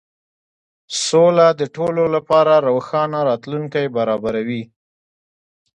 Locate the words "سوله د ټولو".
1.05-2.03